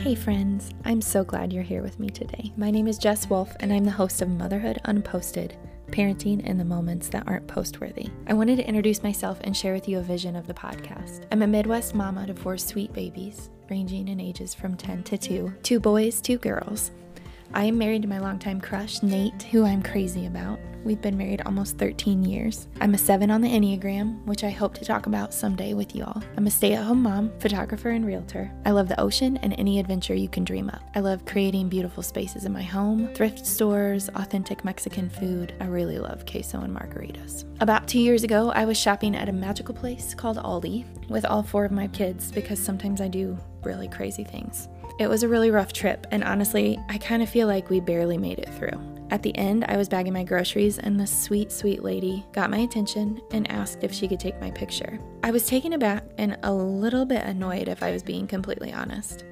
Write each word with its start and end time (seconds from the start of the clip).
Hey, 0.00 0.14
friends, 0.14 0.70
I'm 0.86 1.02
so 1.02 1.22
glad 1.24 1.52
you're 1.52 1.62
here 1.62 1.82
with 1.82 2.00
me 2.00 2.08
today. 2.08 2.54
My 2.56 2.70
name 2.70 2.88
is 2.88 2.96
Jess 2.96 3.28
Wolf, 3.28 3.54
and 3.60 3.70
I'm 3.70 3.84
the 3.84 3.90
host 3.90 4.22
of 4.22 4.30
Motherhood 4.30 4.80
Unposted 4.86 5.52
Parenting 5.90 6.42
in 6.46 6.56
the 6.56 6.64
Moments 6.64 7.10
That 7.10 7.28
Aren't 7.28 7.46
Postworthy. 7.46 8.10
I 8.26 8.32
wanted 8.32 8.56
to 8.56 8.66
introduce 8.66 9.02
myself 9.02 9.38
and 9.44 9.54
share 9.54 9.74
with 9.74 9.90
you 9.90 9.98
a 9.98 10.02
vision 10.02 10.36
of 10.36 10.46
the 10.46 10.54
podcast. 10.54 11.26
I'm 11.30 11.42
a 11.42 11.46
Midwest 11.46 11.94
mama 11.94 12.26
to 12.26 12.34
four 12.34 12.56
sweet 12.56 12.94
babies, 12.94 13.50
ranging 13.68 14.08
in 14.08 14.20
ages 14.20 14.54
from 14.54 14.74
10 14.74 15.02
to 15.02 15.18
2, 15.18 15.52
two 15.62 15.78
boys, 15.78 16.22
two 16.22 16.38
girls. 16.38 16.92
I 17.52 17.64
am 17.64 17.78
married 17.78 18.02
to 18.02 18.08
my 18.08 18.20
longtime 18.20 18.60
crush, 18.60 19.02
Nate, 19.02 19.42
who 19.44 19.64
I'm 19.64 19.82
crazy 19.82 20.26
about. 20.26 20.60
We've 20.84 21.00
been 21.00 21.18
married 21.18 21.42
almost 21.44 21.78
13 21.78 22.24
years. 22.24 22.68
I'm 22.80 22.94
a 22.94 22.98
7 22.98 23.28
on 23.28 23.40
the 23.40 23.48
Enneagram, 23.48 24.24
which 24.24 24.44
I 24.44 24.50
hope 24.50 24.72
to 24.74 24.84
talk 24.84 25.06
about 25.06 25.34
someday 25.34 25.74
with 25.74 25.94
y'all. 25.94 26.22
I'm 26.36 26.46
a 26.46 26.50
stay 26.50 26.74
at 26.74 26.84
home 26.84 27.02
mom, 27.02 27.32
photographer, 27.40 27.90
and 27.90 28.06
realtor. 28.06 28.52
I 28.64 28.70
love 28.70 28.86
the 28.86 28.98
ocean 29.00 29.36
and 29.38 29.52
any 29.58 29.80
adventure 29.80 30.14
you 30.14 30.28
can 30.28 30.44
dream 30.44 30.70
of. 30.70 30.80
I 30.94 31.00
love 31.00 31.26
creating 31.26 31.68
beautiful 31.68 32.04
spaces 32.04 32.44
in 32.44 32.52
my 32.52 32.62
home, 32.62 33.12
thrift 33.14 33.44
stores, 33.44 34.08
authentic 34.10 34.64
Mexican 34.64 35.10
food. 35.10 35.52
I 35.60 35.66
really 35.66 35.98
love 35.98 36.24
queso 36.26 36.60
and 36.60 36.74
margaritas. 36.74 37.44
About 37.60 37.88
two 37.88 38.00
years 38.00 38.22
ago, 38.22 38.52
I 38.52 38.64
was 38.64 38.78
shopping 38.78 39.16
at 39.16 39.28
a 39.28 39.32
magical 39.32 39.74
place 39.74 40.14
called 40.14 40.38
Aldi 40.38 41.08
with 41.10 41.26
all 41.26 41.42
four 41.42 41.64
of 41.64 41.72
my 41.72 41.88
kids 41.88 42.30
because 42.30 42.60
sometimes 42.60 43.00
I 43.00 43.08
do 43.08 43.36
really 43.64 43.88
crazy 43.88 44.24
things. 44.24 44.68
It 45.00 45.08
was 45.08 45.22
a 45.22 45.28
really 45.28 45.50
rough 45.50 45.72
trip, 45.72 46.06
and 46.10 46.22
honestly, 46.22 46.78
I 46.90 46.98
kind 46.98 47.22
of 47.22 47.30
feel 47.30 47.46
like 47.46 47.70
we 47.70 47.80
barely 47.80 48.18
made 48.18 48.38
it 48.38 48.50
through. 48.50 48.78
At 49.10 49.22
the 49.22 49.34
end, 49.34 49.64
I 49.66 49.78
was 49.78 49.88
bagging 49.88 50.12
my 50.12 50.24
groceries, 50.24 50.78
and 50.78 51.00
this 51.00 51.10
sweet, 51.10 51.50
sweet 51.50 51.82
lady 51.82 52.26
got 52.32 52.50
my 52.50 52.58
attention 52.58 53.18
and 53.30 53.50
asked 53.50 53.82
if 53.82 53.94
she 53.94 54.06
could 54.06 54.20
take 54.20 54.38
my 54.42 54.50
picture. 54.50 55.00
I 55.24 55.30
was 55.30 55.46
taken 55.46 55.72
aback 55.72 56.04
and 56.18 56.36
a 56.42 56.52
little 56.52 57.06
bit 57.06 57.24
annoyed, 57.24 57.66
if 57.66 57.82
I 57.82 57.92
was 57.92 58.02
being 58.02 58.26
completely 58.26 58.74
honest. 58.74 59.24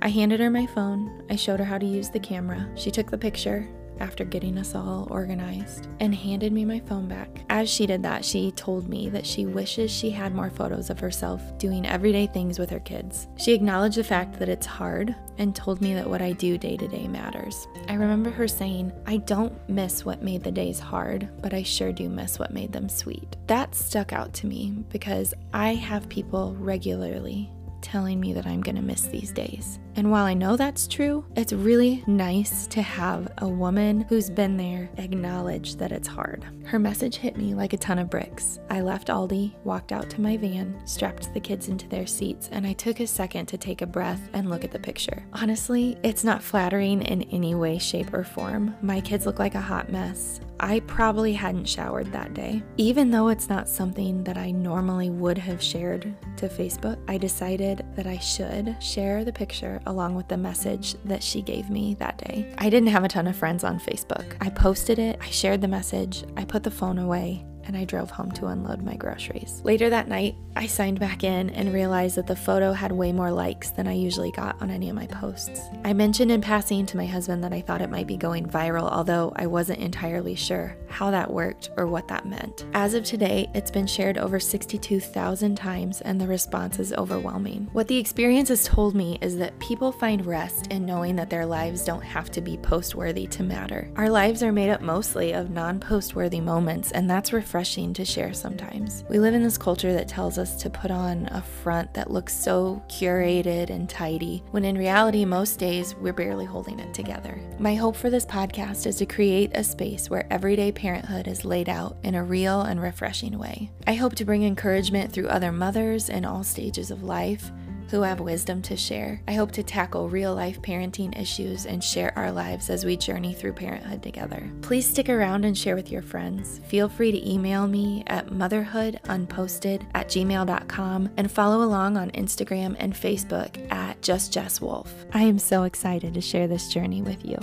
I 0.00 0.10
handed 0.10 0.38
her 0.38 0.48
my 0.48 0.64
phone, 0.64 1.24
I 1.28 1.34
showed 1.34 1.58
her 1.58 1.66
how 1.66 1.78
to 1.78 1.86
use 1.86 2.08
the 2.08 2.20
camera. 2.20 2.64
She 2.76 2.92
took 2.92 3.10
the 3.10 3.18
picture, 3.18 3.68
after 4.00 4.24
getting 4.24 4.58
us 4.58 4.74
all 4.74 5.06
organized 5.10 5.88
and 6.00 6.14
handed 6.14 6.52
me 6.52 6.64
my 6.64 6.80
phone 6.80 7.08
back. 7.08 7.44
As 7.48 7.68
she 7.70 7.86
did 7.86 8.02
that, 8.02 8.24
she 8.24 8.52
told 8.52 8.88
me 8.88 9.08
that 9.10 9.26
she 9.26 9.46
wishes 9.46 9.90
she 9.90 10.10
had 10.10 10.34
more 10.34 10.50
photos 10.50 10.90
of 10.90 10.98
herself 10.98 11.42
doing 11.58 11.86
everyday 11.86 12.26
things 12.26 12.58
with 12.58 12.70
her 12.70 12.80
kids. 12.80 13.28
She 13.36 13.52
acknowledged 13.52 13.96
the 13.96 14.04
fact 14.04 14.38
that 14.38 14.48
it's 14.48 14.66
hard 14.66 15.14
and 15.38 15.54
told 15.54 15.80
me 15.80 15.94
that 15.94 16.08
what 16.08 16.22
I 16.22 16.32
do 16.32 16.58
day 16.58 16.76
to 16.76 16.88
day 16.88 17.06
matters. 17.06 17.68
I 17.88 17.94
remember 17.94 18.30
her 18.30 18.48
saying, 18.48 18.92
I 19.06 19.18
don't 19.18 19.56
miss 19.68 20.04
what 20.04 20.22
made 20.22 20.42
the 20.42 20.50
days 20.52 20.78
hard, 20.78 21.28
but 21.40 21.54
I 21.54 21.62
sure 21.62 21.92
do 21.92 22.08
miss 22.08 22.38
what 22.38 22.52
made 22.52 22.72
them 22.72 22.88
sweet. 22.88 23.36
That 23.46 23.74
stuck 23.74 24.12
out 24.12 24.32
to 24.34 24.46
me 24.46 24.84
because 24.90 25.34
I 25.52 25.74
have 25.74 26.08
people 26.08 26.56
regularly 26.58 27.50
telling 27.86 28.18
me 28.18 28.32
that 28.32 28.46
I'm 28.46 28.62
gonna 28.62 28.82
miss 28.82 29.02
these 29.02 29.30
days. 29.30 29.78
And 29.94 30.10
while 30.10 30.24
I 30.24 30.34
know 30.34 30.56
that's 30.56 30.88
true, 30.88 31.24
it's 31.36 31.52
really 31.52 32.02
nice 32.08 32.66
to 32.66 32.82
have 32.82 33.32
a 33.38 33.48
woman 33.48 34.00
who's 34.08 34.28
been 34.28 34.56
there 34.56 34.90
acknowledge 34.98 35.76
that 35.76 35.92
it's 35.92 36.08
hard. 36.08 36.44
Her 36.64 36.80
message 36.80 37.16
hit 37.16 37.36
me 37.36 37.54
like 37.54 37.72
a 37.72 37.78
ton 37.78 38.00
of 38.00 38.10
bricks. 38.10 38.58
I 38.68 38.80
left 38.80 39.06
Aldi, 39.06 39.54
walked 39.62 39.92
out 39.92 40.10
to 40.10 40.20
my 40.20 40.36
van, 40.36 40.84
strapped 40.84 41.32
the 41.32 41.40
kids 41.40 41.68
into 41.68 41.88
their 41.88 42.08
seats, 42.08 42.48
and 42.50 42.66
I 42.66 42.72
took 42.72 42.98
a 42.98 43.06
second 43.06 43.46
to 43.46 43.56
take 43.56 43.82
a 43.82 43.86
breath 43.86 44.28
and 44.32 44.50
look 44.50 44.64
at 44.64 44.72
the 44.72 44.80
picture. 44.80 45.24
Honestly, 45.32 45.96
it's 46.02 46.24
not 46.24 46.42
flattering 46.42 47.02
in 47.02 47.22
any 47.22 47.54
way, 47.54 47.78
shape, 47.78 48.12
or 48.12 48.24
form. 48.24 48.74
My 48.82 49.00
kids 49.00 49.26
look 49.26 49.38
like 49.38 49.54
a 49.54 49.60
hot 49.60 49.92
mess. 49.92 50.40
I 50.60 50.80
probably 50.80 51.32
hadn't 51.32 51.68
showered 51.68 52.12
that 52.12 52.34
day. 52.34 52.62
Even 52.76 53.10
though 53.10 53.28
it's 53.28 53.48
not 53.48 53.68
something 53.68 54.24
that 54.24 54.36
I 54.36 54.50
normally 54.50 55.10
would 55.10 55.38
have 55.38 55.62
shared 55.62 56.14
to 56.36 56.48
Facebook, 56.48 56.98
I 57.08 57.18
decided 57.18 57.84
that 57.94 58.06
I 58.06 58.18
should 58.18 58.76
share 58.82 59.24
the 59.24 59.32
picture 59.32 59.80
along 59.86 60.14
with 60.14 60.28
the 60.28 60.36
message 60.36 60.94
that 61.04 61.22
she 61.22 61.42
gave 61.42 61.70
me 61.70 61.94
that 61.98 62.18
day. 62.18 62.54
I 62.58 62.70
didn't 62.70 62.88
have 62.88 63.04
a 63.04 63.08
ton 63.08 63.26
of 63.26 63.36
friends 63.36 63.64
on 63.64 63.78
Facebook. 63.78 64.36
I 64.40 64.50
posted 64.50 64.98
it, 64.98 65.18
I 65.20 65.30
shared 65.30 65.60
the 65.60 65.68
message, 65.68 66.24
I 66.36 66.44
put 66.44 66.62
the 66.62 66.70
phone 66.70 66.98
away, 66.98 67.44
and 67.66 67.76
I 67.76 67.84
drove 67.84 68.10
home 68.10 68.30
to 68.32 68.46
unload 68.46 68.82
my 68.82 68.96
groceries. 68.96 69.60
Later 69.64 69.90
that 69.90 70.08
night, 70.08 70.36
I 70.54 70.66
signed 70.66 71.00
back 71.00 71.22
in 71.22 71.50
and 71.50 71.72
realized 71.72 72.16
that 72.16 72.26
the 72.26 72.34
photo 72.34 72.72
had 72.72 72.92
way 72.92 73.12
more 73.12 73.30
likes 73.30 73.70
than 73.70 73.86
I 73.86 73.92
usually 73.92 74.30
got 74.30 74.60
on 74.62 74.70
any 74.70 74.88
of 74.88 74.96
my 74.96 75.06
posts. 75.06 75.60
I 75.84 75.92
mentioned 75.92 76.30
in 76.30 76.40
passing 76.40 76.86
to 76.86 76.96
my 76.96 77.06
husband 77.06 77.44
that 77.44 77.52
I 77.52 77.60
thought 77.60 77.82
it 77.82 77.90
might 77.90 78.06
be 78.06 78.16
going 78.16 78.46
viral, 78.46 78.90
although 78.90 79.32
I 79.36 79.46
wasn't 79.46 79.80
entirely 79.80 80.34
sure 80.34 80.76
how 80.88 81.10
that 81.10 81.30
worked 81.30 81.70
or 81.76 81.86
what 81.86 82.08
that 82.08 82.26
meant. 82.26 82.64
As 82.72 82.94
of 82.94 83.04
today, 83.04 83.50
it's 83.54 83.70
been 83.70 83.86
shared 83.86 84.16
over 84.16 84.40
62,000 84.40 85.56
times 85.56 86.00
and 86.00 86.20
the 86.20 86.26
response 86.26 86.78
is 86.78 86.94
overwhelming. 86.94 87.68
What 87.72 87.88
the 87.88 87.98
experience 87.98 88.48
has 88.48 88.64
told 88.64 88.94
me 88.94 89.18
is 89.20 89.36
that 89.36 89.58
people 89.58 89.92
find 89.92 90.24
rest 90.24 90.68
in 90.68 90.86
knowing 90.86 91.16
that 91.16 91.28
their 91.28 91.44
lives 91.44 91.84
don't 91.84 92.02
have 92.02 92.30
to 92.30 92.40
be 92.40 92.56
post 92.56 92.94
worthy 92.94 93.26
to 93.26 93.42
matter. 93.42 93.90
Our 93.96 94.08
lives 94.08 94.42
are 94.42 94.52
made 94.52 94.70
up 94.70 94.80
mostly 94.80 95.32
of 95.32 95.50
non 95.50 95.80
post 95.80 96.14
worthy 96.14 96.40
moments, 96.40 96.92
and 96.92 97.10
that's 97.10 97.32
refreshing 97.56 97.94
to 97.94 98.04
share 98.04 98.34
sometimes. 98.34 99.02
We 99.08 99.18
live 99.18 99.32
in 99.32 99.42
this 99.42 99.56
culture 99.56 99.94
that 99.94 100.08
tells 100.08 100.36
us 100.36 100.56
to 100.56 100.68
put 100.68 100.90
on 100.90 101.26
a 101.32 101.40
front 101.40 101.94
that 101.94 102.10
looks 102.10 102.34
so 102.34 102.82
curated 102.86 103.70
and 103.70 103.88
tidy, 103.88 104.42
when 104.50 104.62
in 104.62 104.76
reality, 104.76 105.24
most 105.24 105.58
days 105.58 105.94
we're 105.94 106.12
barely 106.12 106.44
holding 106.44 106.78
it 106.80 106.92
together. 106.92 107.40
My 107.58 107.74
hope 107.74 107.96
for 107.96 108.10
this 108.10 108.26
podcast 108.26 108.86
is 108.86 108.96
to 108.96 109.06
create 109.06 109.52
a 109.54 109.64
space 109.64 110.10
where 110.10 110.30
everyday 110.30 110.70
parenthood 110.70 111.28
is 111.28 111.46
laid 111.46 111.70
out 111.70 111.96
in 112.02 112.14
a 112.14 112.22
real 112.22 112.60
and 112.60 112.78
refreshing 112.78 113.38
way. 113.38 113.70
I 113.86 113.94
hope 113.94 114.14
to 114.16 114.26
bring 114.26 114.44
encouragement 114.44 115.10
through 115.10 115.28
other 115.28 115.50
mothers 115.50 116.10
in 116.10 116.26
all 116.26 116.44
stages 116.44 116.90
of 116.90 117.04
life 117.04 117.50
who 117.90 118.02
have 118.02 118.20
wisdom 118.20 118.62
to 118.62 118.76
share. 118.76 119.20
I 119.28 119.34
hope 119.34 119.52
to 119.52 119.62
tackle 119.62 120.08
real 120.08 120.34
life 120.34 120.60
parenting 120.62 121.18
issues 121.18 121.66
and 121.66 121.82
share 121.82 122.12
our 122.16 122.32
lives 122.32 122.70
as 122.70 122.84
we 122.84 122.96
journey 122.96 123.34
through 123.34 123.54
parenthood 123.54 124.02
together. 124.02 124.50
Please 124.62 124.88
stick 124.88 125.08
around 125.08 125.44
and 125.44 125.56
share 125.56 125.76
with 125.76 125.90
your 125.90 126.02
friends. 126.02 126.60
Feel 126.66 126.88
free 126.88 127.12
to 127.12 127.30
email 127.30 127.66
me 127.66 128.02
at 128.06 128.28
motherhoodunposted 128.28 129.86
at 129.94 130.08
gmail.com 130.08 131.10
and 131.16 131.30
follow 131.30 131.62
along 131.64 131.96
on 131.96 132.10
Instagram 132.12 132.76
and 132.78 132.94
Facebook 132.94 133.70
at 133.72 134.00
Just 134.02 134.32
Jess 134.32 134.60
Wolf. 134.60 134.92
I 135.12 135.22
am 135.22 135.38
so 135.38 135.64
excited 135.64 136.14
to 136.14 136.20
share 136.20 136.46
this 136.46 136.68
journey 136.68 137.02
with 137.02 137.24
you. 137.24 137.38